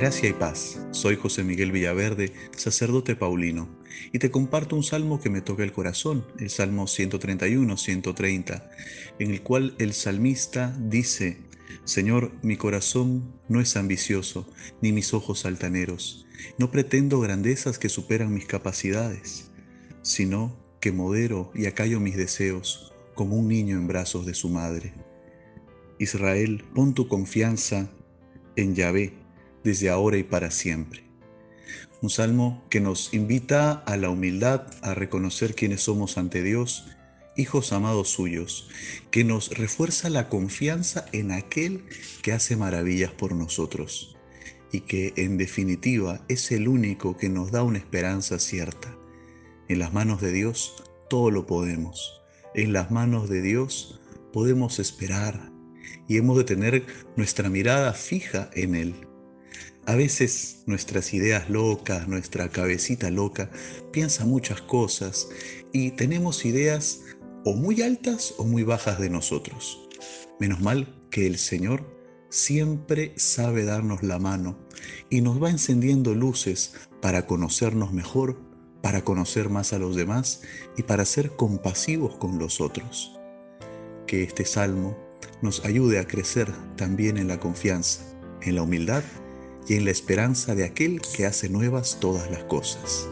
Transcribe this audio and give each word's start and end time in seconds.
Gracia 0.00 0.30
y 0.30 0.32
paz. 0.32 0.80
Soy 0.92 1.16
José 1.16 1.44
Miguel 1.44 1.72
Villaverde, 1.72 2.32
sacerdote 2.56 3.16
paulino, 3.16 3.68
y 4.14 4.18
te 4.18 4.30
comparto 4.30 4.74
un 4.74 4.82
salmo 4.82 5.20
que 5.20 5.28
me 5.28 5.42
toca 5.42 5.62
el 5.62 5.72
corazón, 5.72 6.24
el 6.38 6.48
Salmo 6.48 6.86
131-130, 6.86 8.70
en 9.18 9.30
el 9.30 9.42
cual 9.42 9.74
el 9.78 9.92
salmista 9.92 10.74
dice, 10.80 11.36
Señor, 11.84 12.32
mi 12.40 12.56
corazón 12.56 13.30
no 13.50 13.60
es 13.60 13.76
ambicioso, 13.76 14.50
ni 14.80 14.90
mis 14.90 15.12
ojos 15.12 15.44
altaneros. 15.44 16.26
No 16.56 16.70
pretendo 16.70 17.20
grandezas 17.20 17.78
que 17.78 17.90
superan 17.90 18.32
mis 18.32 18.46
capacidades, 18.46 19.50
sino 20.00 20.56
que 20.80 20.92
modero 20.92 21.52
y 21.54 21.66
acallo 21.66 22.00
mis 22.00 22.16
deseos 22.16 22.94
como 23.14 23.36
un 23.36 23.48
niño 23.48 23.76
en 23.76 23.86
brazos 23.86 24.24
de 24.24 24.32
su 24.32 24.48
madre. 24.48 24.94
Israel, 25.98 26.64
pon 26.74 26.94
tu 26.94 27.06
confianza 27.06 27.90
en 28.56 28.74
Yahvé 28.74 29.19
desde 29.64 29.90
ahora 29.90 30.16
y 30.16 30.22
para 30.22 30.50
siempre. 30.50 31.04
Un 32.02 32.10
salmo 32.10 32.64
que 32.70 32.80
nos 32.80 33.12
invita 33.12 33.72
a 33.72 33.96
la 33.96 34.10
humildad, 34.10 34.62
a 34.82 34.94
reconocer 34.94 35.54
quiénes 35.54 35.82
somos 35.82 36.16
ante 36.16 36.42
Dios, 36.42 36.86
hijos 37.36 37.72
amados 37.72 38.08
suyos, 38.08 38.68
que 39.10 39.24
nos 39.24 39.50
refuerza 39.50 40.08
la 40.08 40.28
confianza 40.28 41.06
en 41.12 41.30
aquel 41.30 41.84
que 42.22 42.32
hace 42.32 42.56
maravillas 42.56 43.12
por 43.12 43.34
nosotros 43.34 44.16
y 44.72 44.80
que 44.80 45.12
en 45.16 45.36
definitiva 45.36 46.24
es 46.28 46.52
el 46.52 46.68
único 46.68 47.16
que 47.16 47.28
nos 47.28 47.50
da 47.50 47.62
una 47.62 47.78
esperanza 47.78 48.38
cierta. 48.38 48.96
En 49.68 49.78
las 49.78 49.92
manos 49.92 50.20
de 50.20 50.32
Dios 50.32 50.82
todo 51.08 51.30
lo 51.30 51.46
podemos. 51.46 52.22
En 52.54 52.72
las 52.72 52.90
manos 52.90 53.28
de 53.28 53.42
Dios 53.42 54.00
podemos 54.32 54.78
esperar 54.78 55.52
y 56.08 56.16
hemos 56.16 56.38
de 56.38 56.44
tener 56.44 56.86
nuestra 57.16 57.48
mirada 57.48 57.92
fija 57.92 58.50
en 58.54 58.74
Él. 58.74 59.09
A 59.86 59.94
veces 59.94 60.62
nuestras 60.66 61.14
ideas 61.14 61.48
locas, 61.48 62.06
nuestra 62.06 62.48
cabecita 62.48 63.10
loca, 63.10 63.50
piensa 63.92 64.24
muchas 64.24 64.60
cosas 64.60 65.28
y 65.72 65.92
tenemos 65.92 66.44
ideas 66.44 67.00
o 67.44 67.54
muy 67.54 67.80
altas 67.82 68.34
o 68.36 68.44
muy 68.44 68.62
bajas 68.62 69.00
de 69.00 69.10
nosotros. 69.10 69.88
Menos 70.38 70.60
mal 70.60 70.94
que 71.10 71.26
el 71.26 71.38
Señor 71.38 71.84
siempre 72.28 73.14
sabe 73.16 73.64
darnos 73.64 74.02
la 74.02 74.18
mano 74.18 74.58
y 75.08 75.22
nos 75.22 75.42
va 75.42 75.50
encendiendo 75.50 76.14
luces 76.14 76.74
para 77.00 77.26
conocernos 77.26 77.92
mejor, 77.92 78.38
para 78.82 79.02
conocer 79.02 79.48
más 79.48 79.72
a 79.72 79.78
los 79.78 79.96
demás 79.96 80.42
y 80.76 80.82
para 80.82 81.04
ser 81.04 81.34
compasivos 81.36 82.16
con 82.16 82.38
los 82.38 82.60
otros. 82.60 83.18
Que 84.06 84.22
este 84.22 84.44
salmo 84.44 84.96
nos 85.42 85.64
ayude 85.64 85.98
a 85.98 86.06
crecer 86.06 86.52
también 86.76 87.16
en 87.16 87.28
la 87.28 87.40
confianza, 87.40 88.02
en 88.42 88.54
la 88.54 88.62
humildad 88.62 89.02
y 89.68 89.74
en 89.74 89.84
la 89.84 89.90
esperanza 89.90 90.54
de 90.54 90.64
aquel 90.64 91.00
que 91.00 91.26
hace 91.26 91.48
nuevas 91.48 91.98
todas 92.00 92.30
las 92.30 92.44
cosas. 92.44 93.08